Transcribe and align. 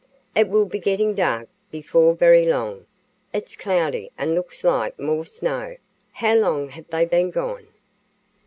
It 0.35 0.49
will 0.49 0.65
be 0.65 0.79
getting 0.79 1.13
dark 1.13 1.47
before 1.69 2.15
very 2.15 2.47
long. 2.47 2.87
It's 3.35 3.55
cloudy 3.55 4.11
and 4.17 4.33
looks 4.33 4.63
like 4.63 4.99
more 4.99 5.25
snow. 5.25 5.75
How 6.13 6.33
long 6.37 6.69
have 6.69 6.87
they 6.87 7.05
been 7.05 7.29
gone?" 7.29 7.67